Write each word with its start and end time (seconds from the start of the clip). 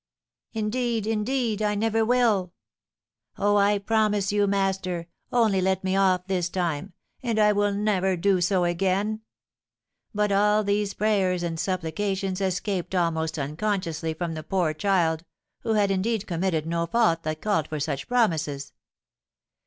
Indeed, 0.53 1.05
indeed, 1.05 1.61
I 1.61 1.75
never 1.75 2.03
will! 2.03 2.53
Oh, 3.37 3.55
I 3.57 3.77
promise 3.77 4.31
you, 4.31 4.47
master; 4.47 5.05
only 5.31 5.61
let 5.61 5.83
me 5.83 5.95
off 5.95 6.25
this 6.25 6.49
time, 6.49 6.93
and 7.21 7.37
I 7.37 7.51
will 7.51 7.71
never 7.71 8.17
do 8.17 8.41
so 8.41 8.63
again!' 8.63 9.21
But 10.11 10.31
all 10.31 10.63
these 10.63 10.95
prayers 10.95 11.43
and 11.43 11.59
supplications 11.59 12.41
escaped 12.41 12.95
almost 12.95 13.37
unconsciously 13.37 14.15
from 14.15 14.33
the 14.33 14.41
poor 14.41 14.73
child, 14.73 15.23
who 15.59 15.73
had 15.73 15.91
indeed 15.91 16.25
committed 16.25 16.65
no 16.65 16.87
fault 16.87 17.21
that 17.21 17.39
called 17.41 17.67
for 17.67 17.79
such 17.79 18.07
promises. 18.07 18.73